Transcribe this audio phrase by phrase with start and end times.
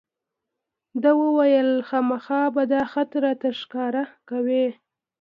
[1.01, 4.65] ده وویل خامخا به دا خط راته ښکاره کوې.